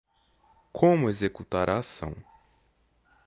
Como 0.71 1.09
Executar 1.11 1.69
a 1.69 1.77
Ação 1.77 2.15